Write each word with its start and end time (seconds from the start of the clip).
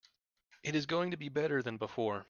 It 0.63 0.73
is 0.73 0.87
going 0.87 1.11
to 1.11 1.17
be 1.17 1.29
better 1.29 1.61
than 1.61 1.77
before. 1.77 2.19